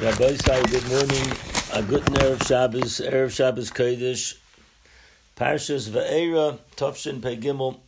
[0.00, 1.36] Rabbi Sai, good morning.
[1.74, 4.38] A good Erev Shabbos, Erev Shabbos Kodesh,
[5.36, 7.78] Parshas Va'era, Tovshin Pei Gimel.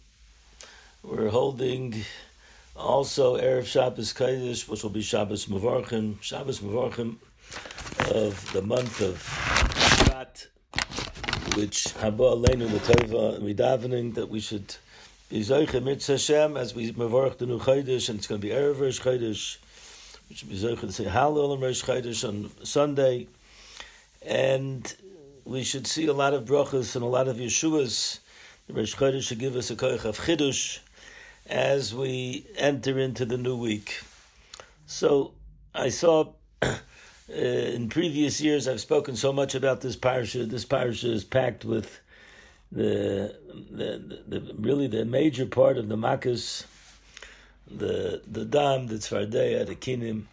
[1.03, 2.05] We're holding
[2.77, 7.17] also Erev Shabbos Kodesh, which will be Shabbos Mevorchim, Shabbos Mevorchim
[8.11, 9.17] of the month of
[10.05, 10.49] Shvat,
[11.57, 14.77] which Haba Aleinu L'Tova, we davening that we should
[15.31, 18.53] be Zoiche Mitzvah Hashem as we Mevorch the new Chodesh, and it's going to be
[18.53, 19.57] Erev Rosh Chodesh,
[20.33, 23.29] which should be Zoiche to say Hallel and Rosh Chodesh on Sunday,
[24.23, 24.97] and
[25.45, 28.19] we should see a lot of brachas and a lot of Yeshuas.
[28.67, 30.79] The Rosh Chodesh should give us a koich of Chidush
[31.47, 34.01] as we enter into the new week.
[34.87, 35.33] So
[35.75, 36.77] I saw uh,
[37.29, 40.49] in previous years I've spoken so much about this parsha.
[40.49, 42.01] This parsha is packed with
[42.71, 43.37] the,
[43.71, 46.65] the, the, really the major part of the makas,
[47.71, 50.25] the the dam, the tzvardeya, the kinim.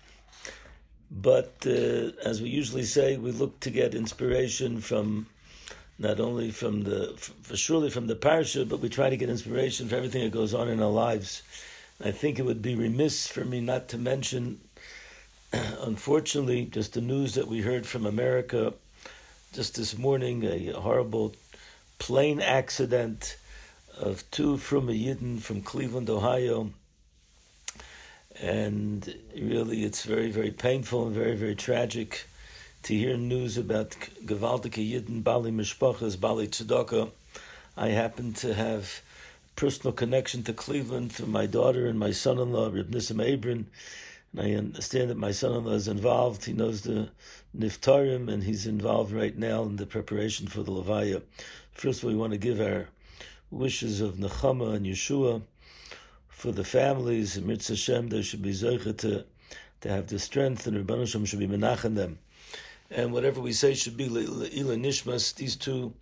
[1.12, 5.28] But uh, as we usually say, we look to get inspiration from
[5.98, 9.90] not only from the for surely from the parsha, but we try to get inspiration
[9.90, 11.42] for everything that goes on in our lives.
[12.04, 14.62] I think it would be remiss for me not to mention,
[15.54, 18.74] unfortunately, just the news that we heard from America
[19.52, 21.34] just this morning, a horrible
[21.98, 23.36] plane accident
[23.98, 26.70] of two from a Yidden from Cleveland, Ohio.
[28.42, 32.26] And really, it's very, very painful and very, very tragic
[32.84, 33.92] to hear news about
[34.24, 37.12] Gewaltige Yidden, Bali Mishpachas, Bali Tzedakah.
[37.76, 39.02] I happen to have
[39.58, 43.66] personal connection to Cleveland through my daughter and my son-in-law, Reb Nissim Abrin.
[44.32, 46.46] And I understand that my son-in-law is involved.
[46.46, 47.10] He knows the
[47.58, 51.22] Niftarim, and he's involved right now in the preparation for the Levaya.
[51.74, 52.88] First of all, we want to give our
[53.52, 55.42] wishes of Nechama and Yeshua
[56.40, 57.40] for the families.
[57.40, 59.26] Mitzvah Hashem, they should be Zoicha to,
[59.82, 62.18] to have the strength, and Rabban Hashem should be menachem them.
[62.90, 65.94] And whatever we say should be Ila Nishmas, these two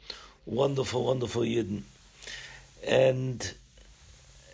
[0.46, 1.82] wonderful, wonderful Yidden.
[2.86, 3.52] And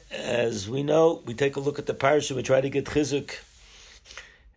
[0.10, 3.36] as we know, we take a look at the parsha, we try to get chizuk.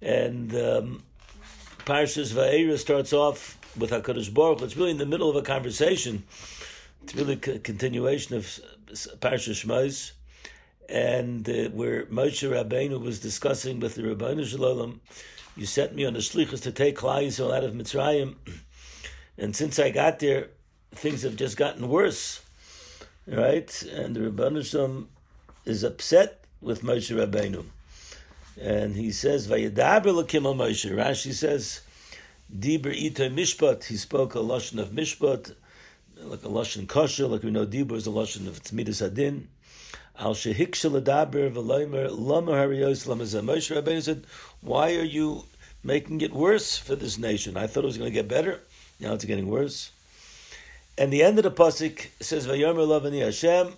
[0.00, 1.03] And um,
[1.78, 6.22] Parshas Va'era starts off with HaKadosh Baruch It's really in the middle of a conversation.
[7.03, 8.44] It's really a continuation of
[9.20, 10.12] Parshas Shmos.
[10.88, 15.00] And uh, where Moshe Rabbeinu was discussing with the Rabbeinu Shalom,
[15.56, 18.36] you sent me on the shlichus to take Klal Yisrael out of Mitzrayim.
[19.38, 20.48] And since I got there,
[20.94, 22.42] things have just gotten worse.
[23.26, 23.82] Right?
[23.82, 25.08] And the Rabbeinu Shalom
[25.66, 27.64] is upset with Moshe Rabbeinu.
[28.60, 30.91] And he says, Vayadaber l'kim al Moshe.
[30.91, 31.82] Rashi says,
[32.54, 33.84] Diber ito mishpat.
[33.84, 35.54] He spoke a lashon of mishpat,
[36.19, 39.48] like a lashon kosher, like we know Diber is a lashon of tzmidas adin.
[40.19, 44.25] Al shehik shaladaber v'loimer lama hariyos lama Moshe Rabbeinu said,
[44.62, 45.44] why are you
[45.84, 47.56] making it worse for this nation?
[47.56, 48.60] I thought it was going to get better.
[48.99, 49.91] Now it's getting worse.
[50.97, 53.75] And the end of the pasuk says, Vayomer lavani Hashem,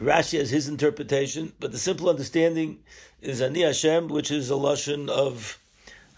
[0.00, 2.80] Rashi has his interpretation, but the simple understanding
[3.22, 5.60] is Ani Hashem, which is a lashon of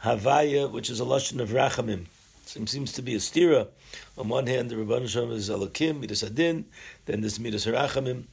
[0.02, 2.06] Havaya, which is a lashon of Rachamim.
[2.54, 3.68] It seems to be a stira.
[4.16, 6.64] On one hand, the Rabban Hashem is Elokim, Midas Adin,
[7.04, 8.24] then this Midas Rachamim.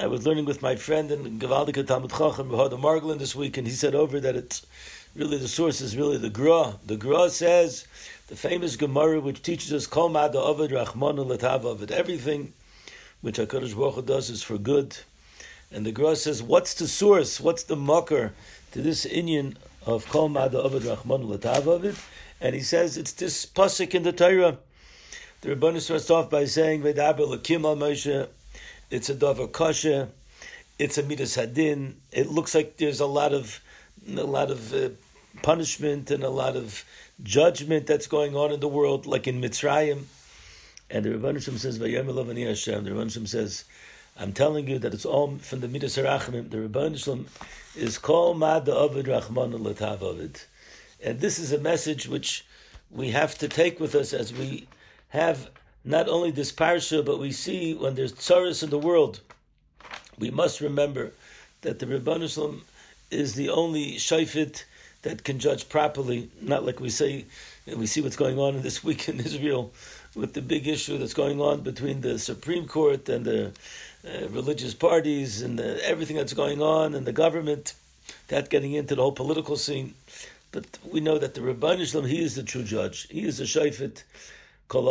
[0.00, 3.66] I was learning with my friend in Gavaldika Talmud Chacham, Rahada Margolin this week, and
[3.66, 4.66] he said over that it's
[5.14, 6.74] really the source is really the Gra.
[6.84, 7.86] The Gra says,
[8.26, 11.92] the famous Gemara which teaches us Kol Mada Ovid Rachmanu Latav Ovid.
[11.92, 12.52] Everything
[13.20, 14.96] which HaKadosh Baruch Hu does is for good.
[15.70, 18.32] And the Gra says, what's the source, what's the mucker
[18.72, 19.56] to this Indian
[19.86, 21.94] of Kol Mada Ovid Rachmanu Latav Ovid?
[22.40, 24.58] And he says, it's this pasuk in the Torah.
[25.42, 28.26] The Rebbeinu starts off by saying, Vedaber Lakim al Moshe,
[28.92, 30.10] it's a Dover Kasha,
[30.78, 31.94] it's a Midas Hadin.
[32.12, 33.60] It looks like there's a lot of,
[34.06, 34.90] a lot of uh,
[35.40, 36.84] punishment and a lot of
[37.22, 40.04] judgment that's going on in the world, like in Mitzrayim.
[40.90, 43.64] And the Rebbeinu says, "Vayom Elovani Hashem." The Rebbeinu says,
[44.18, 46.50] "I'm telling you that it's all from the Midas Harachimim.
[46.50, 47.24] The Rebbeinu
[47.74, 50.42] is Kol Mad Ovid Rachman Latav Ovid."
[51.02, 52.44] And this is a message which
[52.90, 54.66] we have to take with us as we
[55.08, 55.48] have
[55.84, 59.20] not only this parsha, but we see when there's tsaris in the world,
[60.18, 61.12] we must remember
[61.62, 62.62] that the Rebbeinu Shem
[63.10, 64.64] is the only shayfit
[65.02, 66.30] that can judge properly.
[66.40, 67.24] Not like we say,
[67.66, 69.72] we see what's going on in this week in Israel
[70.14, 73.52] with the big issue that's going on between the Supreme Court and the
[74.06, 77.74] uh, religious parties and the, everything that's going on and the government,
[78.28, 79.94] that getting into the whole political scene.
[80.50, 83.08] But we know that the Rabban Shalom, he is the true judge.
[83.08, 84.02] He is the Shaifet,
[84.68, 84.86] Kol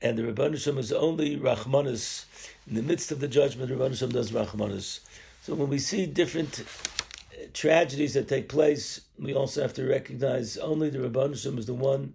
[0.00, 2.24] and the Rabban Shalom is only Rachmanis.
[2.68, 5.00] In the midst of the judgment, Rabban Shalom does Rachmanis.
[5.42, 10.56] So when we see different uh, tragedies that take place, we also have to recognize
[10.56, 12.14] only the Rabban Shem is the one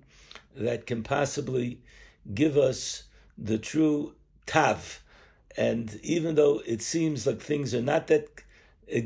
[0.56, 1.80] that can possibly
[2.34, 3.04] give us
[3.38, 4.14] the true
[4.46, 5.02] tav.
[5.58, 8.30] And even though it seems like things are not that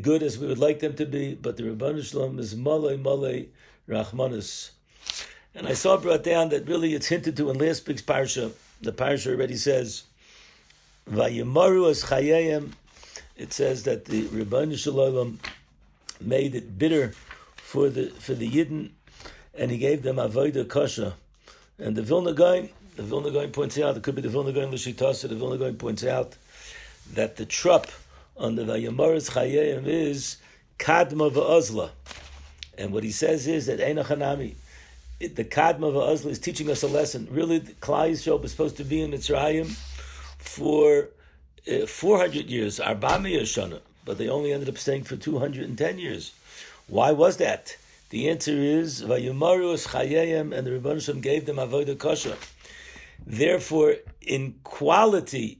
[0.01, 1.97] good as we would like them to be, but the Rabban
[2.39, 3.47] is malay malay
[3.89, 4.71] rachmanus.
[5.55, 8.51] And I saw brought down that really it's hinted to in last week's parsha.
[8.81, 10.03] The parsha already says,
[11.09, 12.73] "Vayimaru as chayayim."
[13.35, 15.39] It says that the Rabban Shalom
[16.19, 17.13] made it bitter
[17.55, 18.91] for the for the Yidden,
[19.53, 21.15] and he gave them avodah kasha.
[21.79, 24.71] And the Vilna Gaon, the Vilna Gaon points out, it could be the Vilna Gaon
[24.71, 26.35] Lishitasa, the Vilna Gaon points out
[27.13, 27.87] that the trup
[28.35, 30.37] on the Vayamaris Chayim is
[30.79, 31.91] Kadma v'Ozla.
[32.77, 34.05] And what he says is that Eina
[35.19, 37.27] Chanami, the Kadma v'Ozla is teaching us a lesson.
[37.31, 39.67] Really, Klal Yisrael was supposed to be in Mitzrayim
[40.37, 41.09] for
[41.71, 46.33] uh, 400 years, Arbami Shana, but they only ended up staying for 210 years.
[46.87, 47.77] Why was that?
[48.09, 52.37] The answer is Vayumaru Chayayim, and the Rebbeinu gave them avodah kosher.
[53.25, 55.59] Therefore, in quality,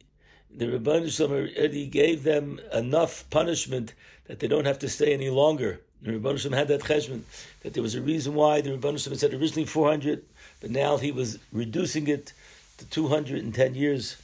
[0.55, 3.93] the Rebbeinu already gave them enough punishment
[4.27, 5.81] that they don't have to stay any longer.
[6.01, 7.21] The Rebbeinu had that cheshbon
[7.61, 10.23] that there was a reason why the Rebbeinu said originally 400,
[10.61, 12.33] but now he was reducing it
[12.77, 14.17] to 210 years.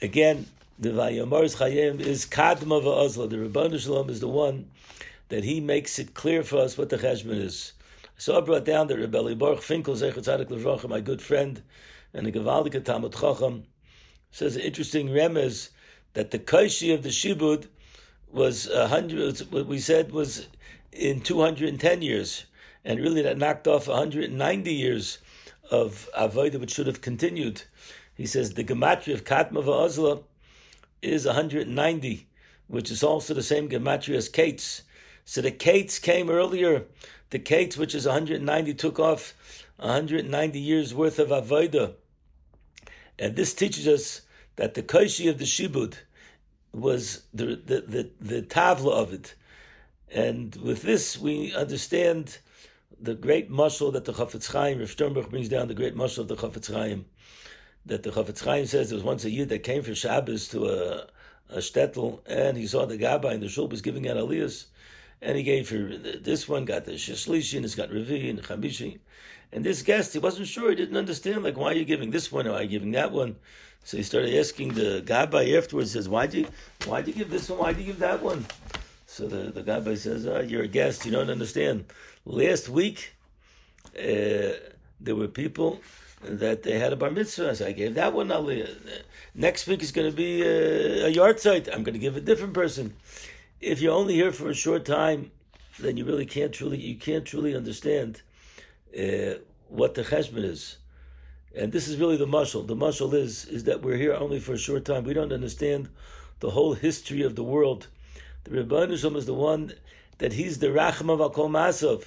[0.00, 0.46] Again,
[0.78, 3.30] the Vayamar's Chayim is Kadma Va'azla.
[3.30, 4.68] The Rebbeinu Shalom is the one
[5.28, 7.72] that he makes it clear for us what the cheshbon is.
[8.18, 11.62] So I brought down that Rebbe Baruch Finkel, Zechat Tzadik my good friend,
[12.12, 13.64] and the Gavaldika Talmud Chacham,
[14.32, 15.70] says an interesting remez
[16.14, 17.68] that the Kaishi of the Shibud
[18.30, 20.46] was a hundred, what we said was
[20.92, 22.44] in 210 years,
[22.84, 25.18] and really that knocked off 190 years
[25.70, 27.62] of Avodah, which should have continued.
[28.14, 30.22] He says the Gematria of Katma Va'azla
[31.00, 32.26] is 190,
[32.68, 34.82] which is also the same Gematria as Kates.
[35.24, 36.84] So the Kates came earlier.
[37.30, 39.34] The Kates, which is 190, took off
[39.76, 41.94] 190 years worth of Avodah.
[43.18, 44.22] And this teaches us
[44.56, 45.94] that the Kaishi of the Shibud
[46.72, 49.34] was the, the, the, the Tavla of it.
[50.14, 52.38] And with this, we understand
[53.00, 56.28] the great muscle that the Chafetz Chaim, Rav Sternberg brings down the great muscle of
[56.28, 57.06] the Chafetz Chaim.
[57.86, 60.66] That the Chafetz Chaim says there was once a year that came for Shabbos to
[60.66, 61.06] a,
[61.48, 64.66] a shtetl, and he saw the Gabbai and the Shul was giving out aliyahs.
[65.22, 68.98] And he gave her this one got the shishlishi and it's got revi and chamishi,
[69.52, 72.32] and this guest he wasn't sure he didn't understand like why are you giving this
[72.32, 73.36] one or are you giving that one,
[73.84, 76.48] so he started asking the gabbai afterwards says why do you
[76.86, 77.60] why do you give this one?
[77.60, 78.44] Why do you give that one,
[79.14, 81.76] so the the gabbai says oh, you're a guest you don't understand
[82.24, 82.98] last week
[84.08, 84.52] uh,
[85.06, 85.70] there were people
[86.42, 87.56] that they had a bar mitzvah.
[87.56, 88.70] So I gave that one aliyah.
[89.34, 91.66] Next week is going to be a, a yard site.
[91.66, 92.94] I'm going to give a different person
[93.62, 95.30] if you're only here for a short time,
[95.78, 98.20] then you really can't truly you can't truly understand
[98.98, 99.34] uh,
[99.68, 100.78] what the cheshbon is.
[101.54, 102.66] And this is really the mushal.
[102.66, 105.04] The mushal is is that we're here only for a short time.
[105.04, 105.88] We don't understand
[106.40, 107.86] the whole history of the world.
[108.44, 109.72] The Rebbeinu is the one
[110.18, 112.06] that he's the Racham of Akol Masav.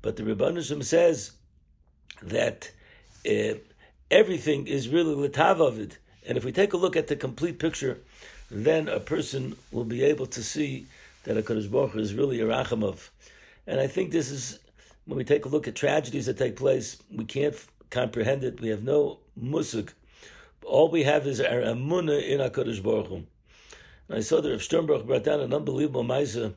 [0.00, 1.32] But the Rebbeinu says
[2.22, 2.70] that
[3.28, 3.54] uh,
[4.10, 5.98] everything is really litav of it.
[6.26, 7.98] And if we take a look at the complete picture,
[8.50, 10.86] then a person will be able to see
[11.24, 13.08] that a Kaddish Baruch is really a Rachamov.
[13.66, 14.58] And I think this is,
[15.06, 17.54] when we take a look at tragedies that take place, we can't
[17.90, 18.60] comprehend it.
[18.60, 19.90] We have no musuk.
[20.64, 23.26] All we have is our amunah in HaKadosh Baruch Hu.
[24.12, 26.52] And I saw that Rav Sternberg brought down an unbelievable maisa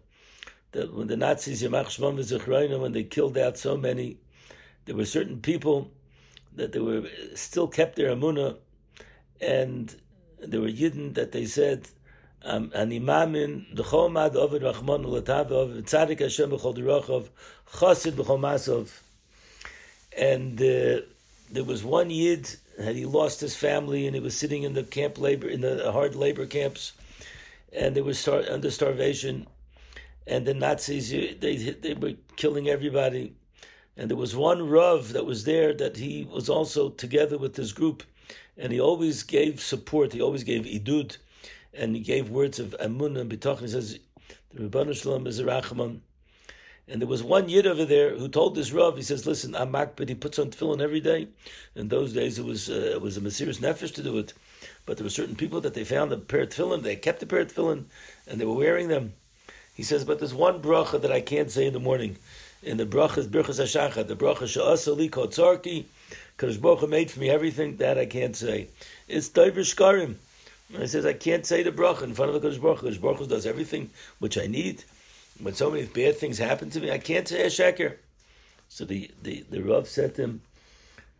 [0.73, 4.17] that when the Nazis, Yamach v'Zechreinu, when they killed out so many,
[4.83, 5.89] there were certain people
[6.53, 8.57] that they were still kept their amunah,
[9.39, 9.95] and
[10.39, 11.87] there were Yidden that they said,
[12.45, 17.29] Animamin, the Chomad Latav Ovid Tzadik Hashem B'chol Dirachov
[17.71, 18.99] Chosid B'chol Masov.
[20.17, 21.05] And uh,
[21.49, 24.83] there was one Yid, had he lost his family and he was sitting in the
[24.83, 26.91] camp labor, in the hard labor camps,
[27.75, 29.47] and they were start, under starvation.
[30.27, 33.35] And the Nazis, they, they were killing everybody.
[33.97, 37.71] And there was one Rav that was there that he was also together with this
[37.71, 38.03] group
[38.57, 40.13] and he always gave support.
[40.13, 41.17] He always gave idud,
[41.73, 43.61] and he gave words of amun and bitachon.
[43.61, 43.99] He says,
[44.53, 46.01] "The Rebbeinu Shalom is a rachman."
[46.87, 49.71] And there was one yid over there who told this Rav, he says, listen, I'm
[49.71, 51.29] makbid, he puts on tefillin every day.
[51.73, 54.33] In those days, it was uh, it was a mysterious nefesh to do it.
[54.85, 57.25] But there were certain people that they found a pair of tefillin, they kept the
[57.25, 57.85] pair of tefillin,
[58.27, 59.13] and they were wearing them.
[59.73, 62.17] He says, but there's one bracha that I can't say in the morning.
[62.63, 65.85] In the bracha is Birchas Hashachar, the bracha Sha'asa Li Kotzarki,
[66.37, 68.67] Kadosh Baruch made for me everything that I can't say.
[69.07, 70.15] It's Dover Shkarim.
[70.71, 72.79] He says I can't say the bracha in front of the Kadosh Baruch.
[72.79, 74.83] Kadosh Baruch does everything which I need.
[75.39, 77.97] when so many bad things happen to me, I can't say a sheker.
[78.69, 80.41] So the, the, the Rav said to him,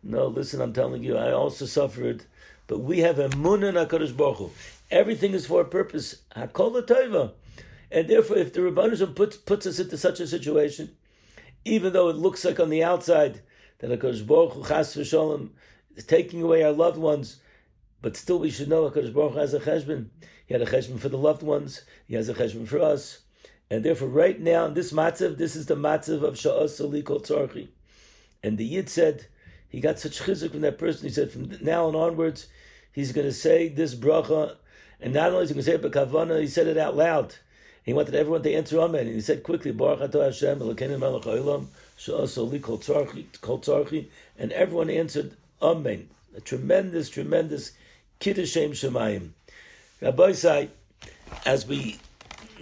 [0.02, 2.24] No, listen, I'm telling you, I also suffered,
[2.66, 4.50] but we have a mun and HaKadosh Baruch Hu.
[4.90, 6.22] Everything is for a purpose.
[6.36, 7.32] Hakol tova.
[7.90, 10.96] And therefore, if the Rabbanishim puts, puts us into such a situation,
[11.64, 13.40] even though it looks like on the outside
[13.78, 15.50] that HaKadosh Baruch Hu, Chas v'sholem,
[15.94, 17.38] is taking away our loved ones,
[18.02, 20.08] but still we should know HaKadosh Baruch Hu has a cheshbon.
[20.46, 21.82] He had a cheshbon for the loved ones.
[22.06, 23.20] He has a cheshbon for us.
[23.70, 27.20] And therefore, right now, in this matzav, this is the matzav of Sha'as Sali Kol
[27.20, 27.68] Tzarchi.
[28.42, 29.26] And the Yid said,
[29.68, 31.08] he got such chizuk from that person.
[31.08, 32.46] He said, from now on onwards,
[32.92, 34.56] he's going to say this bracha.
[35.00, 36.96] And not only is he going to say it, but kavana, he said it out
[36.96, 37.34] loud.
[37.84, 39.06] He wanted everyone to answer Amen.
[39.06, 41.66] And he said quickly, Baruch Ato Hashem, Elokeinu melech haolam,
[41.98, 44.06] Sha'as Sali Kol Tzarchi.
[44.38, 46.08] And everyone answered Amen.
[46.36, 47.72] A tremendous, tremendous
[48.18, 49.30] Kiddush Shemayim.
[50.00, 50.70] Rabbi say,
[51.44, 51.98] as we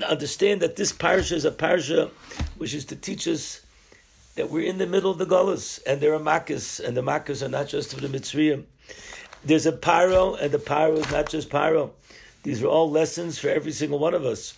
[0.06, 2.10] understand that this parsha is a parsha
[2.58, 3.63] which is to teach us
[4.34, 7.42] that we're in the middle of the Golas, and there are Makkahs, and the Makkahs
[7.42, 8.64] are not just for the Mitzrayim.
[9.44, 11.90] There's a Paro, and the Paro is not just Paro.
[12.42, 14.54] These are all lessons for every single one of us.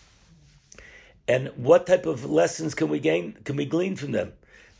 [1.28, 3.36] And what type of lessons can we gain?
[3.44, 4.32] Can we glean from them?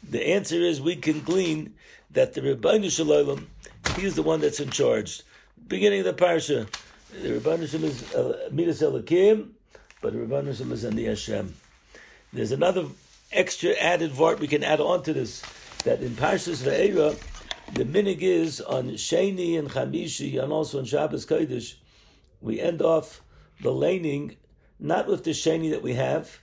[0.08, 1.74] The answer is we can glean
[2.12, 3.48] that the Rebbeinu Shalom,
[3.96, 5.22] he's the one that's in charge.
[5.66, 6.68] Beginning of the parsha,
[7.20, 9.48] the Rebbeinu Shalom is uh, Midas Elakim,
[10.00, 11.54] but the Rebbeinu Shalom is the Hashem.
[12.32, 12.86] There's another
[13.36, 15.42] extra added vart we can add on to this
[15.84, 17.16] that in Parshas Ve'era,
[17.74, 21.74] the minig is on Sheni and Chamishi and also on Shabbos Kodesh,
[22.40, 23.20] we end off
[23.60, 24.36] the laning
[24.80, 26.40] not with the Sheni that we have,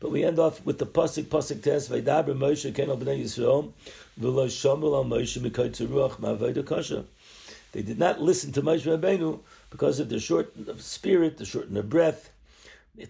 [0.00, 3.72] but we end off with the pasuk pasuk test Vaydaber Moshe Ken Al Bnei Yisrael
[4.20, 7.04] V'lo Shomel Al Moshe Mekaytzu Ruach Ma'avodah Kasha.
[7.72, 11.68] They did not listen to Moshe Rabbeinu because of the short of spirit, the short
[11.68, 12.30] in their breath.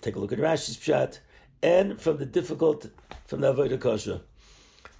[0.00, 1.18] Take a look at Rashi's pshat
[1.62, 2.86] and from the difficult,
[3.26, 4.20] from the Avodah Kasha.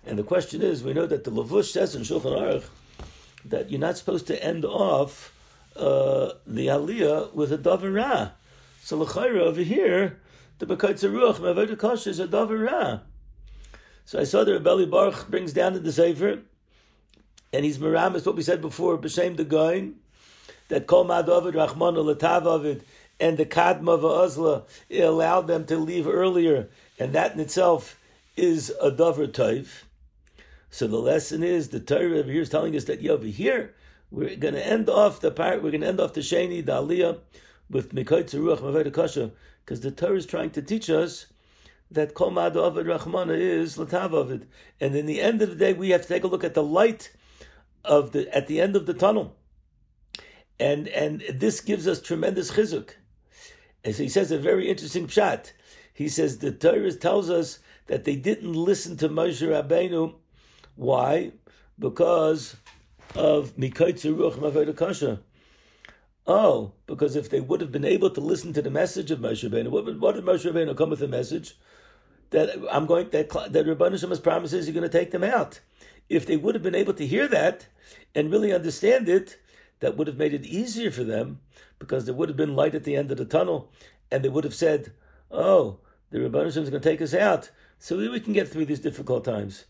[0.07, 2.65] And the question is, we know that the Lavush says in Shulchan Aruch
[3.45, 5.33] that you're not supposed to end off
[5.77, 8.33] uh, the Aliyah with a Davar
[8.83, 10.21] So L'chaira over here,
[10.59, 13.01] the Bekaitza Ruach, Avodah Kasha is a Davar
[14.05, 16.41] So I saw that Rebelli Baruch brings down the Sefer,
[17.53, 19.95] and he's Maramis, what we said before, B'Shem the Goin,
[20.69, 22.83] that Kol Ma'adavid Rachman Latavavid,
[23.21, 26.69] and the Kadma Va'azla, it allowed them to leave earlier,
[26.99, 27.99] and that in itself
[28.37, 29.85] is a Dover Toiv.
[30.71, 33.75] So the lesson is the Torah over here is telling us that over here
[34.11, 35.63] we're going to end off the part.
[35.63, 37.19] We're going to end off the Sheni, the Aliyah,
[37.71, 39.31] with Mikoitz Ruach Maved Kasha,
[39.65, 41.27] because the Torah is trying to teach us
[41.91, 44.49] that Kol Mad Avid Rachmana is Latav Avid,
[44.81, 46.63] and in the end of the day we have to take a look at the
[46.63, 47.13] light
[47.85, 49.37] of the at the end of the tunnel,
[50.59, 52.91] and and this gives us tremendous chizuk.
[53.85, 55.53] And so he says a very interesting pshat.
[55.93, 60.15] He says the Torah tells us that they didn't listen to Moshe Rabbeinu.
[60.75, 61.33] Why?
[61.79, 62.57] Because
[63.15, 65.21] of Mikaitzu Ruach Kasha.
[66.27, 69.49] Oh, because if they would have been able to listen to the message of Moshe
[69.49, 71.57] Rabbeinu, what, what did Moshe Rabbeinu come with the message?
[72.31, 75.61] That I'm going that that Rabbeinu Shema's promises you're going to take them out.
[76.09, 77.67] If they would have been able to hear that
[78.15, 79.39] and really understand it,
[79.81, 81.41] that would have made it easier for them
[81.79, 83.71] because there would have been light at the end of the tunnel,
[84.11, 84.93] and they would have said,
[85.31, 88.81] "Oh, the Rebbeinu is going to take us out, so we can get through these
[88.81, 89.65] difficult times."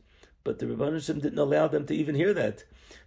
[0.45, 2.65] But the Rebbeinu didn't allow them to even hear that.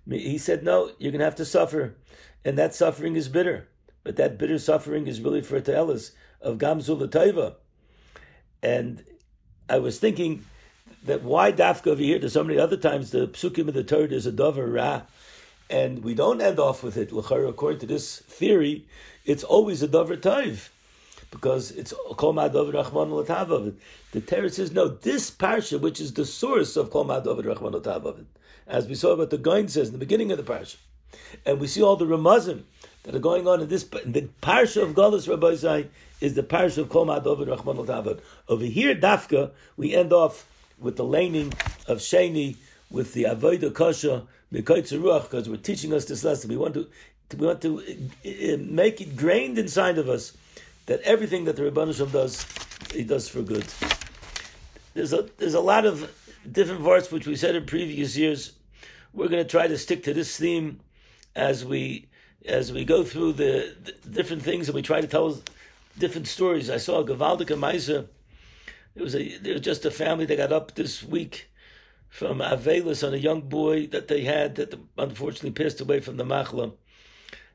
[0.09, 1.95] He said, "No, you're going to have to suffer,
[2.43, 3.67] and that suffering is bitter.
[4.03, 7.55] But that bitter suffering is really for Ta'elas of Gamzul Taiva."
[8.63, 9.03] And
[9.69, 10.45] I was thinking
[11.03, 12.19] that why Dafka over here?
[12.19, 15.03] There's so many other times the psukim of the Torah is a dover ra
[15.69, 17.11] and we don't end off with it.
[17.11, 18.85] According to this theory,
[19.25, 20.69] it's always a davar taiv
[21.31, 23.75] because it's kol ma'adav rachman.
[24.11, 24.87] The Torah says no.
[24.87, 28.25] This parsha, which is the source of kol ma'adav rachman
[28.67, 30.75] as we saw what the Gain says in the beginning of the parsha,
[31.45, 32.63] and we see all the ramazim
[33.03, 33.83] that are going on in this.
[33.83, 35.85] The parsha of Galus Rabbi Zai
[36.19, 38.19] is the parsha of kol ma'adav rachman.
[38.47, 40.47] Over here, dafka, we end off
[40.79, 41.53] with the laning
[41.87, 42.55] of Sheni
[42.89, 46.49] with the avodah kasha because we're teaching us this lesson.
[46.49, 46.87] We want to
[47.37, 50.35] we want to uh, uh, make it grained inside of us
[50.85, 52.45] that everything that the Rebbeinu Shalom does,
[52.93, 53.65] he does for good.
[54.93, 56.09] There's a there's a lot of
[56.49, 58.53] different parts which we said in previous years.
[59.13, 60.79] We're going to try to stick to this theme
[61.35, 62.07] as we
[62.45, 65.37] as we go through the, the different things and we try to tell
[65.99, 66.69] different stories.
[66.69, 68.07] I saw a Gavaldika Maisa.
[68.95, 71.49] It was a there was just a family that got up this week
[72.09, 76.23] from Avelis on a young boy that they had that unfortunately passed away from the
[76.23, 76.73] Machla.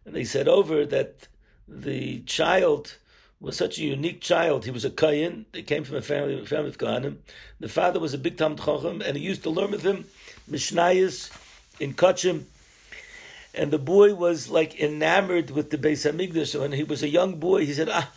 [0.04, 1.28] And they said over that
[1.68, 2.96] the child
[3.40, 4.64] was such a unique child.
[4.64, 5.46] He was a Kayan.
[5.52, 7.16] They came from a family, family of Kohanim.
[7.58, 10.04] The father was a big Talmud Chacham, and he used to learn with him
[10.50, 11.30] Mishnayos
[11.80, 12.44] in Kachim.
[13.54, 16.48] And the boy was like enamored with the Beis Hamikdash.
[16.48, 18.10] So when he was a young boy, he said, "Ah,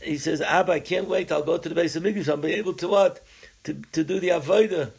[0.00, 1.30] he says, Abba, I can't wait.
[1.30, 2.28] I'll go to the Beis Hamikdash.
[2.28, 3.20] I'll be able to what
[3.64, 4.92] to to do the avodah."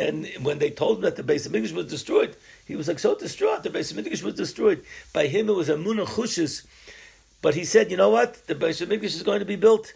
[0.00, 3.14] And when they told him that the Beis Hamikdash was destroyed, he was like so
[3.14, 3.62] distraught.
[3.62, 4.82] The Beis Hamikdash was destroyed.
[5.12, 6.66] By him, it was a munach chushes.
[7.42, 8.46] But he said, you know what?
[8.46, 9.92] The Beis Hamikdash is going to be built.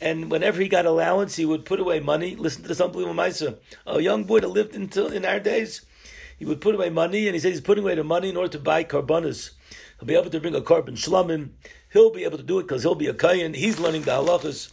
[0.00, 2.36] And whenever he got allowance, he would put away money.
[2.36, 3.58] Listen to this unbelievable Maisa.
[3.84, 5.84] A young boy that lived until in our days,
[6.38, 8.52] he would put away money, and he said he's putting away the money in order
[8.52, 9.50] to buy karbanas.
[9.98, 11.50] He'll be able to bring a carbon shlamim.
[11.92, 13.54] He'll be able to do it because he'll be a kayan.
[13.54, 14.70] He's learning the halachas.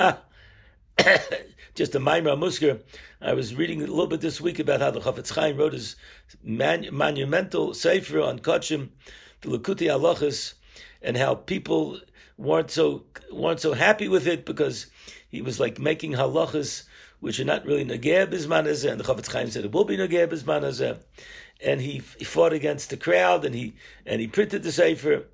[0.00, 0.18] Ah,
[1.74, 2.80] just a Maimra Musker.
[3.20, 5.96] I was reading a little bit this week about how the Chafetz Chaim wrote his
[6.42, 8.90] man, monumental sefer on Kachim,
[9.40, 10.54] the Lakuti Halachas,
[11.02, 12.00] and how people
[12.36, 14.86] weren't so weren't so happy with it because
[15.28, 16.84] he was like making halachas
[17.20, 20.28] which are not really nageh bisman and the Chafetz Chaim said it will be nageh
[20.28, 20.98] bisman
[21.62, 25.24] and he, he fought against the crowd and he and he printed the sefer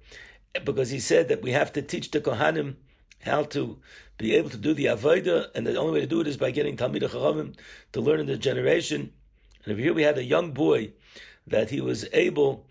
[0.64, 2.76] because he said that we have to teach the kohanim
[3.22, 3.78] how to
[4.20, 6.50] be able to do the avodah, and the only way to do it is by
[6.50, 7.54] getting talmid chachamim
[7.92, 9.12] to learn in the generation.
[9.64, 10.92] And over here we had a young boy
[11.46, 12.66] that he was able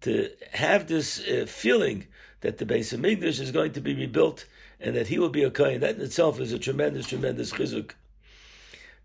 [0.00, 2.06] to have this uh, feeling
[2.40, 4.46] that the base of Migdash is going to be rebuilt
[4.80, 5.80] and that he will be a kohen.
[5.80, 7.92] That in itself is a tremendous, tremendous chizuk.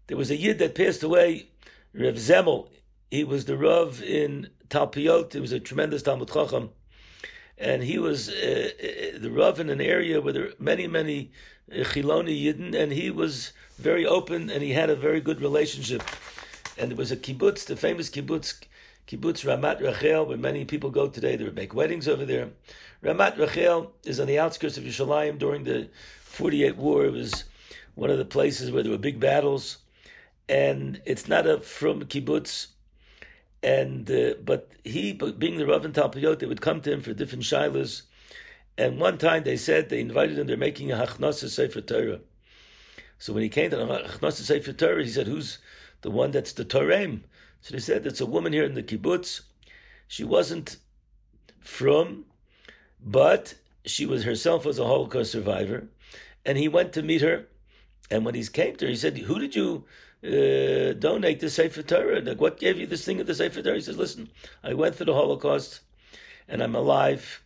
[0.07, 1.47] There was a yid that passed away,
[1.93, 2.69] Rev Zemel.
[3.11, 5.33] He was the Rav in Talpiot.
[5.33, 6.69] He was a tremendous Talmud Chacham.
[7.59, 11.31] And he was uh, uh the Rav in an area where there were many, many
[11.71, 16.03] uh, Chiloni Yidden, and he was very open and he had a very good relationship.
[16.77, 18.61] And there was a kibbutz, the famous kibbutz,
[19.07, 21.35] kibbutz Ramat Rachel, where many people go today.
[21.35, 22.49] They would make weddings over there.
[23.03, 25.89] Ramat Rachel is on the outskirts of Yerushalayim during the
[26.23, 27.05] 48 war.
[27.05, 27.45] It was
[27.95, 29.77] one of the places where there were big battles.
[30.47, 32.67] And it's not a from kibbutz.
[33.61, 37.13] And uh, but he, being the Rav and Talpiyot, they would come to him for
[37.13, 38.03] different shilas.
[38.77, 40.47] And one time they said they invited him.
[40.47, 42.21] They're making a hachnasa sefer Torah.
[43.17, 45.57] So when he came to hachnasa sefer Torah, he said, "Who's
[46.01, 47.19] the one that's the Torah?"
[47.61, 49.41] So they said, "It's a woman here in the kibbutz.
[50.07, 50.77] She wasn't
[51.59, 52.25] from
[53.01, 55.87] but she was herself was a Holocaust survivor,
[56.45, 57.47] and he went to meet her.
[58.11, 59.85] And when he came to her, he said, "Who did you
[60.23, 62.21] uh, donate the Sefer Torah?
[62.21, 64.29] Like, what gave you this thing of the Sefer Torah?" He says, "Listen,
[64.63, 65.81] I went through the Holocaust,
[66.47, 67.41] and I'm alive."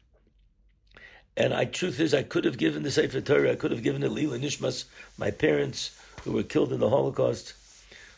[1.36, 3.52] And I, truth is, I could have given the Sefer Torah.
[3.52, 4.86] I could have given it Lila Nishmas,
[5.18, 7.54] my parents who were killed in the Holocaust.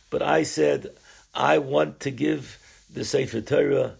[0.09, 0.89] But I said,
[1.33, 2.59] I want to give
[2.93, 3.95] the Sefer Torah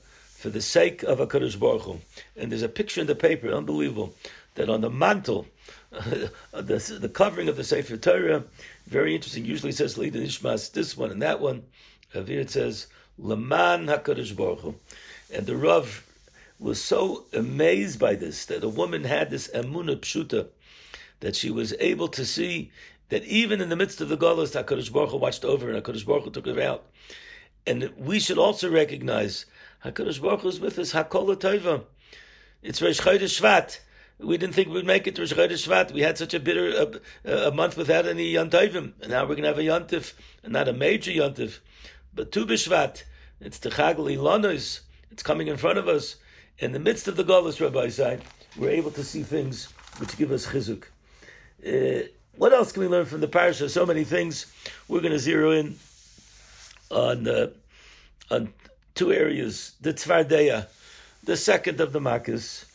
[0.45, 1.99] for the sake of a Kaddish Baruch Hu.
[2.37, 4.13] And there's a picture in the paper, unbelievable,
[4.55, 5.47] that on the mantle,
[5.91, 8.43] the, the covering of the Sefer Torah,
[8.85, 9.45] very interesting.
[9.45, 11.63] Usually it says Lida Nishmas, this one and that one.
[12.11, 14.75] Here it says Laman Hakadosh Baruch Hu.
[15.33, 16.05] And the Rav
[16.59, 20.47] was so amazed by this that a woman had this emuna pshuta
[21.19, 22.71] that she was able to see
[23.09, 26.05] that even in the midst of the Golos, Hakadosh Baruch Hu watched over and Hakadosh
[26.05, 26.85] Baruch Hu took her out.
[27.67, 29.45] And we should also recognize
[29.83, 30.93] Hakadosh Baruch Hu is with us.
[30.93, 31.83] Hakol.
[32.61, 33.79] It's Rosh Chodesh Shvat.
[34.19, 35.91] We didn't think we'd make it to Rosh Chodesh Shvat.
[35.91, 39.43] We had such a bitter a, a month without any yontivim, and now we're going
[39.43, 41.59] to have a yontiv, and not a major yontiv,
[42.13, 43.03] but Tu B'Shvat.
[43.41, 44.79] It's the Chagli Lanos.
[45.11, 46.15] It's coming in front of us.
[46.57, 48.19] In the midst of the Golas, Rabbi Say,
[48.57, 49.65] we're able to see things
[49.97, 50.85] which give us chizuk.
[51.65, 53.67] Uh, what else can we learn from the parasha?
[53.69, 54.45] So many things.
[54.87, 55.77] We're going to zero in
[56.89, 57.47] on uh,
[58.31, 58.53] on
[58.93, 59.73] two areas.
[59.81, 60.67] The Tzvardeya,
[61.23, 62.65] the second of the Makkahs.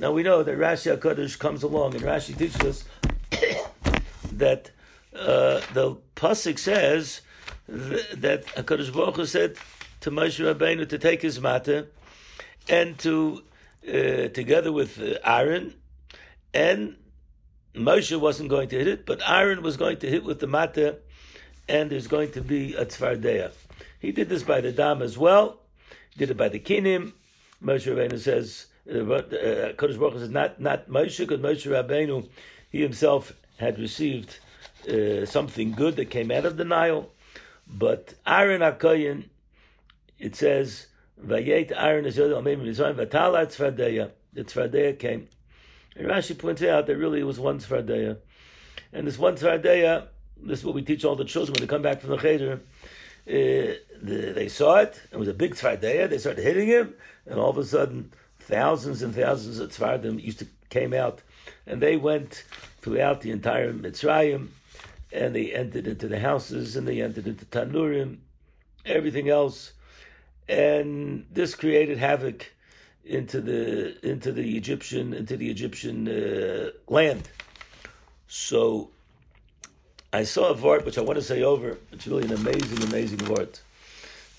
[0.00, 2.84] Now we know that Rashi HaKadosh comes along and Rashi teaches us
[4.32, 4.70] that
[5.14, 7.20] uh, the Pasuk says
[7.68, 9.56] that HaKadosh Baruch Hu said
[10.00, 11.88] to Moshe Rabbeinu to take his matter
[12.66, 13.42] and to,
[13.86, 15.74] uh, together with uh, Aaron,
[16.54, 16.96] and
[17.74, 20.96] Moshe wasn't going to hit it, but Aaron was going to hit with the matter,
[21.68, 23.52] and there's going to be a tzvardeya.
[23.98, 25.60] He did this by the dam as well,
[26.08, 27.12] He did it by the kinim.
[27.62, 32.28] Moshe Rabbeinu says, uh, uh Kodesh Baruch Hu says, not, not Moshe, because Moshe Rabbeinu,
[32.70, 34.38] he himself had received
[34.88, 37.08] uh, something good that came out of the Nile.
[37.66, 39.24] But Aaron HaKoyin,
[40.18, 40.86] it says,
[41.24, 44.10] Vayet Aaron is Vatala Tzvadeya.
[44.32, 45.28] The Tzvadeya came.
[45.96, 48.16] And Rashi points out that really it was one Tzvadeya.
[48.92, 50.06] And this one Tzvadeya,
[50.42, 52.60] this is what we teach all the children when they come back from the Cheder.
[53.28, 55.00] Uh, the, they saw it.
[55.12, 56.08] It was a big tzvardeya.
[56.08, 56.94] They started hitting him,
[57.26, 58.12] and all of a sudden,
[58.50, 61.22] thousands and thousands of tzvardim used to came out
[61.66, 62.44] and they went
[62.80, 64.48] throughout the entire Mitzrayim,
[65.12, 68.18] and they entered into the houses, and they entered into Tanurim,
[68.84, 69.72] everything else,
[70.48, 72.52] and this created havoc
[73.04, 77.28] into the into the Egyptian into the Egyptian uh, land.
[78.28, 78.90] So
[80.12, 81.78] I saw a vort which I want to say over.
[81.92, 83.62] It's really an amazing, amazing vort.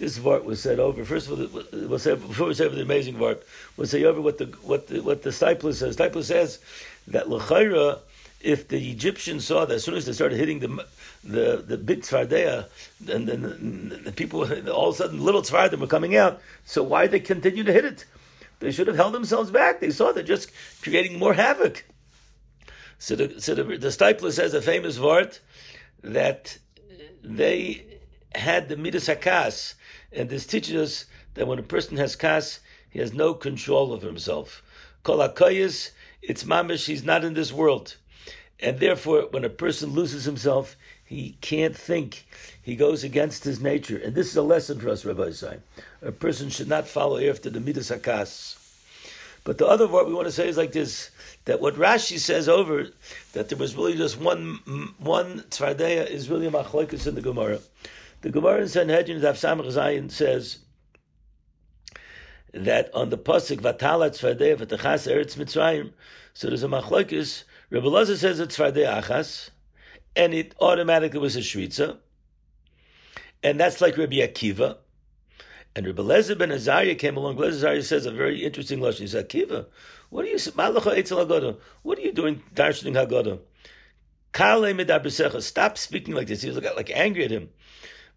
[0.02, 1.06] This vort was said over.
[1.06, 3.46] First of all, we'll say, before we say over the amazing vort,
[3.78, 5.96] we'll say over what the what the, what the Stipler says.
[5.96, 6.58] Stipler says
[7.06, 8.00] that lechayra,
[8.42, 10.88] if the Egyptians saw that as soon as they started hitting the
[11.24, 12.66] the the big tzvardea,
[13.08, 14.40] and then the people
[14.72, 16.42] all of a sudden little tzvardim were coming out.
[16.66, 18.06] So why did they continue to hit it?
[18.60, 19.82] They should have held themselves back.
[19.82, 20.50] They saw they're just
[20.82, 21.86] creating more havoc.
[22.98, 25.38] So the, so the, the Stipler says a famous word
[26.02, 26.58] that
[27.24, 27.91] they
[28.36, 29.76] had the midas hakas,
[30.12, 34.02] and this teaches us that when a person has kas, he has no control of
[34.02, 34.62] himself.
[35.04, 35.92] Kol hakoyes,
[36.22, 37.96] it's mamish, he's not in this world.
[38.60, 42.26] And therefore, when a person loses himself, he can't think.
[42.62, 43.98] He goes against his nature.
[43.98, 45.62] And this is a lesson for us, Rabbi Zain.
[46.02, 48.58] A person should not follow after the midas hakas.
[49.44, 51.10] But the other word we want to say is like this:
[51.46, 52.88] that what Rashi says over
[53.34, 54.60] that there was really just one
[55.00, 57.60] one tzvardeya is really a machlokes in the Gemara.
[58.22, 60.60] The Gemara in Sanhedrin Samach Zayin says
[62.54, 65.92] that on the pasuk Vatala tzvardeya v'tachas eretz Mitzrayim,
[66.36, 67.46] so there's a machlokes.
[67.72, 69.50] Rebbe Lazar says it's tzvardeya achas,
[70.16, 71.98] and it automatically was a shritza,
[73.42, 74.78] and that's like Rabbi Akiva.
[75.76, 77.38] And Rebbe Lezer ben Azariah came along.
[77.38, 79.00] Lezer Azariah says a very interesting lashon.
[79.00, 79.66] He said, "Kiva,
[80.10, 80.38] what are you?
[80.38, 82.44] What are you doing?
[82.54, 83.40] Darshaning Haggadah?
[85.42, 86.42] Stop speaking like this.
[86.42, 87.50] He was like, like angry at him.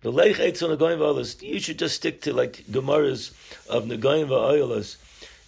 [0.04, 3.32] You should just stick to like Gemara's
[3.68, 4.96] of Negoyim va'oyolas.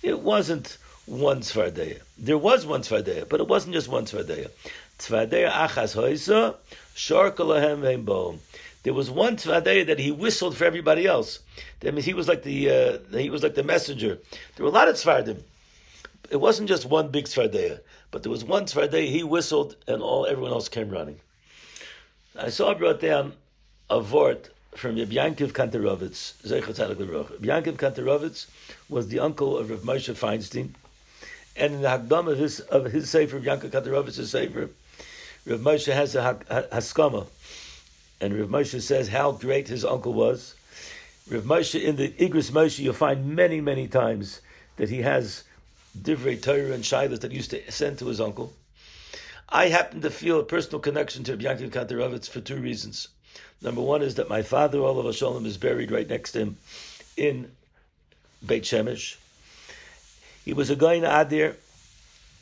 [0.03, 2.01] It wasn't one Tzvardeya.
[2.19, 4.51] There was one Tzvardeya, but it wasn't just one Tzvardeya.
[4.99, 6.57] Tzvardeya achas hoisa,
[6.95, 8.39] shor kolahem ve'im
[8.87, 11.41] there was one tzvadeya that he whistled for everybody else.
[11.81, 14.21] That means he was like the uh, he was like the messenger.
[14.55, 15.43] There were a lot of tzvardim.
[16.31, 17.81] It wasn't just one big tzvadeya,
[18.13, 21.19] but there was one tzvadeya he whistled, and all everyone else came running.
[22.39, 23.33] I saw brought down
[23.89, 28.47] a vort from Reb Yankiv Kantorovitz, Yankiv Kantorovitz
[28.89, 30.71] was the uncle of Rav Moshe Feinstein,
[31.57, 34.71] and in the Hagdam of his of his sefer, Yankiv Kantorovitz's sefer,
[35.47, 36.39] Rav Moshe has a
[36.73, 37.27] haskama
[38.21, 40.55] and Rav Moshe says how great his uncle was.
[41.31, 44.41] Rav Moshe, in the Igros Moshe, you'll find many, many times
[44.77, 45.45] that he has
[45.99, 48.53] divrei Torah and shilas that he used to send to his uncle.
[49.49, 53.09] I happen to feel a personal connection to Yankiv Kantorovitz for two reasons.
[53.63, 56.57] Number one is that my father, Olav Shalom, is buried right next to him
[57.17, 57.51] in
[58.45, 59.17] Beit Shemesh.
[60.45, 61.57] He was a guy in Adir,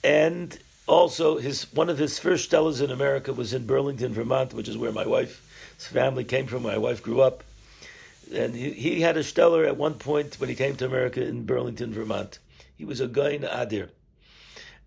[0.03, 4.69] and also his one of his first stellas in America was in Burlington, Vermont, which
[4.69, 7.43] is where my wife's family came from, my wife grew up.
[8.35, 11.45] And he, he had a stellar at one point when he came to America in
[11.45, 12.39] Burlington, Vermont.
[12.77, 13.89] He was a guy in Adir.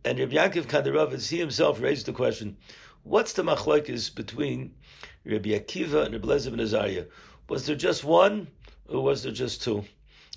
[0.04, 2.58] And Rabbi Yaakov Kandarovitz, he himself raised the question,
[3.08, 4.74] what's the machlokes between
[5.26, 7.06] Rabbi Akiva and Rabbi Lezer ben Azariah?
[7.50, 8.48] Was there just one,
[8.90, 9.86] or was there just two?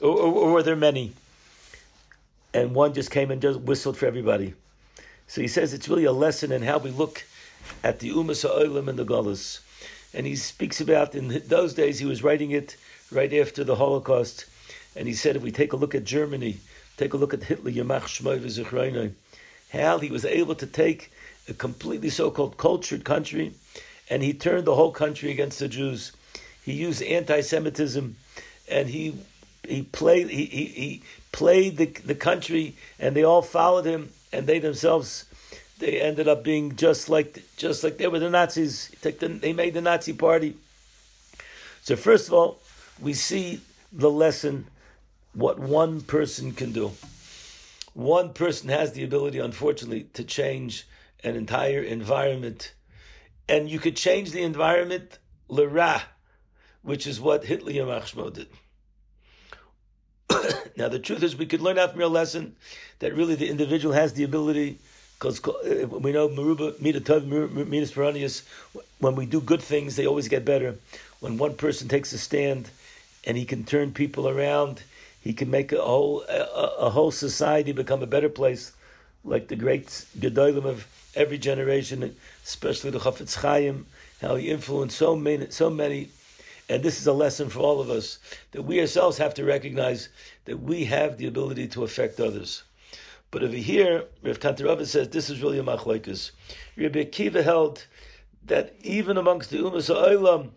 [0.01, 1.13] Or, or, or, were there many?
[2.55, 4.55] And one just came and just whistled for everybody.
[5.27, 7.25] So he says it's really a lesson in how we look
[7.85, 9.61] at the Umas Ha'olim and the Golas
[10.13, 12.77] and he speaks about in those days he was writing it
[13.13, 14.47] right after the Holocaust,
[14.97, 16.59] and he said if we take a look at Germany,
[16.97, 19.13] take a look at Hitler, Yamach Shmoy
[19.73, 21.13] how he was able to take
[21.51, 23.53] a completely so-called cultured country,
[24.09, 26.13] and he turned the whole country against the Jews.
[26.65, 28.17] He used anti-Semitism,
[28.69, 29.15] and he
[29.69, 34.47] he played he, he, he played the the country, and they all followed him, and
[34.47, 35.27] they themselves
[35.79, 38.91] they ended up being just like just like they were the Nazis.
[39.01, 40.55] they made the Nazi party.
[41.83, 42.59] So first of all,
[43.01, 43.61] we see
[43.93, 44.67] the lesson
[45.33, 46.93] what one person can do.
[47.95, 50.87] One person has the ability, unfortunately, to change
[51.23, 52.75] an entire environment,
[53.49, 56.03] and you could change the environment lera,
[56.83, 58.49] which is what Hitler Yamachshmo did.
[60.77, 62.57] now, the truth is, we could learn out from your lesson
[63.01, 64.79] that really the individual has the ability
[65.21, 68.43] because uh, we know Meruba Mida Tov Midas Peronius,
[69.01, 70.77] when we do good things, they always get better.
[71.21, 72.71] When one person takes a stand
[73.25, 74.83] and he can turn people around,
[75.21, 78.73] he can make a whole a, a whole society become a better place,
[79.23, 83.87] like the great Gedolim of every generation, especially the Chafetz Chaim,
[84.21, 86.11] how he influenced so many, so many.
[86.69, 88.19] And this is a lesson for all of us
[88.53, 90.09] that we ourselves have to recognize
[90.45, 92.63] that we have the ability to affect others.
[93.31, 96.31] But over here, Rav Kantarava says this is really a machlokes.
[96.77, 97.87] Rabbi Akiva held
[98.47, 100.51] that even amongst the Umas Ha'olam,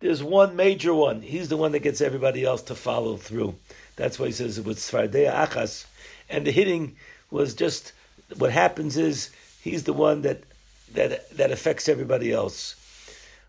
[0.00, 1.22] there's one major one.
[1.22, 3.54] He's the one that gets everybody else to follow through.
[3.96, 5.86] That's why he says it was Svardeya Achas.
[6.28, 6.96] And the hitting
[7.30, 7.92] was just
[8.36, 9.30] what happens is
[9.66, 10.44] he's the one that
[10.94, 12.76] that that affects everybody else.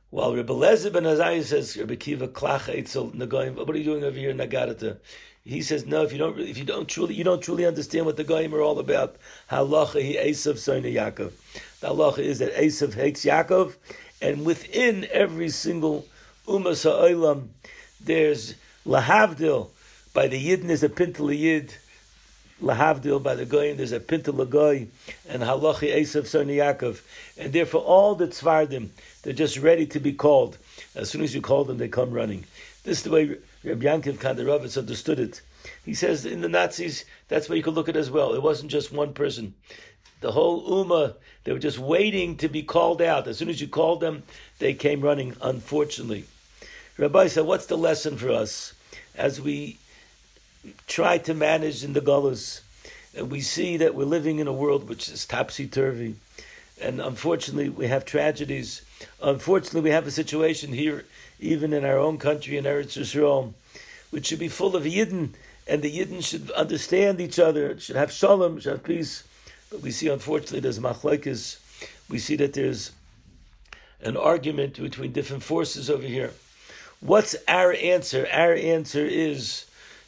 [0.09, 3.55] While Rebbe Lezer ben Azariah says, Rebbe Kiva klach eitzel nagoyim.
[3.55, 4.97] What are you doing over here, in Nagarata?
[5.43, 6.03] He says, no.
[6.03, 8.61] If you don't, if you don't truly, you don't truly understand what the goyim are
[8.61, 9.17] all about.
[9.51, 11.31] Halacha he Esav son Yaakov.
[11.81, 13.75] The halacha is that Esav hates Yaakov,
[14.21, 16.05] and within every single
[16.47, 17.49] umas ha'olam,
[18.01, 19.69] there's lahavdil.
[20.13, 21.75] By the yidn is a pintel yid.
[22.61, 24.87] Lahavdil by the goyim there's a pintel goy,
[25.29, 27.01] and halachi Esav son Yaakov,
[27.37, 28.89] and therefore all the tzvardim
[29.21, 30.57] they're just ready to be called.
[30.95, 32.45] As soon as you call them, they come running.
[32.83, 35.41] This is the way Reb Yankiv Kandarovitz understood it.
[35.85, 38.33] He says in the Nazis, that's where you could look at as well.
[38.33, 39.53] It wasn't just one person.
[40.21, 43.27] The whole Ummah, they were just waiting to be called out.
[43.27, 44.23] As soon as you called them,
[44.59, 46.25] they came running, unfortunately.
[46.97, 48.73] Rabbi said, what's the lesson for us
[49.15, 49.77] as we
[50.87, 52.61] try to manage in the Gullahs?
[53.15, 56.15] And we see that we're living in a world which is topsy-turvy.
[56.79, 58.83] And unfortunately, we have tragedies.
[59.21, 61.05] Unfortunately, we have a situation here
[61.39, 63.53] even in our own country in Eretz Yisrael,
[64.11, 65.33] which should be full of Yidden,
[65.67, 69.23] and the Yidden should understand each other, should have shalom, should have peace.
[69.69, 71.59] But we see, unfortunately, there's machlekes.
[72.09, 72.91] We see that there's
[74.01, 76.31] an argument between different forces over here.
[76.99, 78.27] What's our answer?
[78.31, 79.65] Our answer is,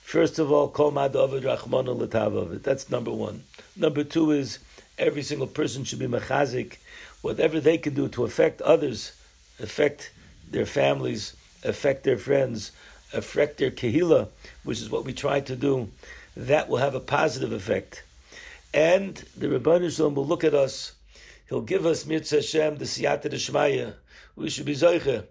[0.10, 2.64] first of all, kol latavavid.
[2.64, 3.44] That's number one.
[3.76, 4.58] Number two is
[4.98, 6.78] every single person should be mechazik,
[7.22, 9.12] whatever they can do to affect others,
[9.60, 10.12] affect
[10.50, 12.72] their families, affect their friends,
[13.14, 14.30] affect their kehila,
[14.64, 15.90] which is what we try to do,
[16.36, 18.02] that will have a positive effect.
[18.74, 20.94] And the Rebbeinu Shalom will look at us.
[21.50, 23.94] He'll give us Mitzvah Hashem, the Siyata Shmaya.
[24.36, 25.24] We should be Zoiche.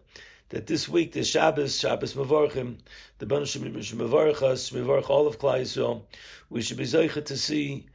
[0.51, 2.79] That this week, the Shabbos, Shabbos Mavorchim,
[3.19, 6.03] the Rebbeinu should Mavorch us, Mavorch all of Klai Yisrael.
[6.49, 7.87] We should be Zoiche to see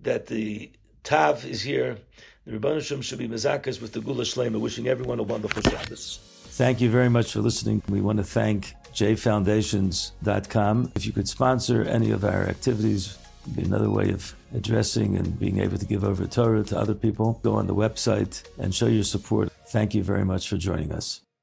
[0.00, 0.70] that the
[1.02, 1.98] Tav is here.
[2.46, 6.20] The Rebbeinu should be Mazakas with the Gula Shlema, wishing everyone a wonderful Shabbos.
[6.56, 7.82] Thank you very much for listening.
[7.88, 10.92] We want to thank jfoundations.com.
[10.94, 13.18] If you could sponsor any of our activities,
[13.54, 17.40] be another way of addressing and being able to give over Torah to other people.
[17.42, 19.52] Go on the website and show your support.
[19.68, 21.20] Thank you very much for joining us.